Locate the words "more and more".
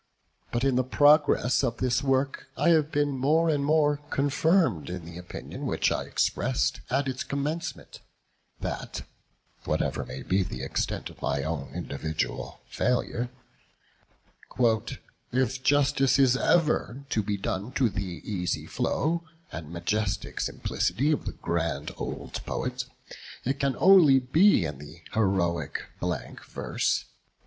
3.11-3.97